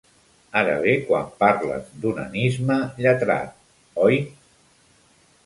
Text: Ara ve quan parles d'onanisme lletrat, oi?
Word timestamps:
Ara 0.61 0.77
ve 0.85 0.95
quan 1.09 1.27
parles 1.43 1.91
d'onanisme 2.05 2.79
lletrat, 3.05 3.53
oi? 4.09 4.19